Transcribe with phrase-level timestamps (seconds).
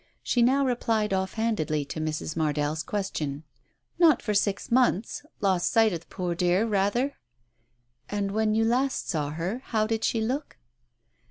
[0.23, 2.35] She now replied offhandedly to Mrs.
[2.35, 3.43] Mardell 's question—
[3.99, 5.21] "Not for six months.
[5.41, 7.17] Lost sight of the poor dear, rather.""
[8.09, 10.57] And when you last saw her, how did she look